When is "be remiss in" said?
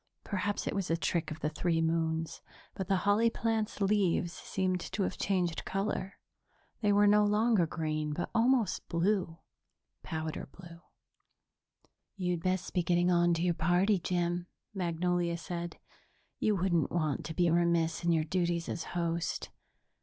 17.35-18.11